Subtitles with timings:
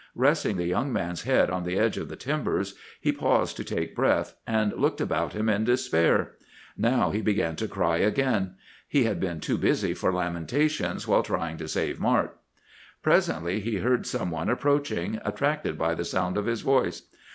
[0.15, 3.95] Resting the young man's head on the edge of the timbers, he paused to take
[3.95, 6.31] breath, and looked about him in despair.
[6.75, 8.55] Now he began to cry again;
[8.87, 12.35] he had been too busy for lamentations while trying to save Mart.
[13.03, 17.03] "Presently he heard some one approaching, attracted by the sound of his voice.